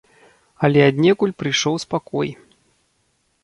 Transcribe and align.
Але 0.67 0.79
аднекуль 0.85 1.35
прыйшоў 1.43 1.75
спакой. 1.87 2.29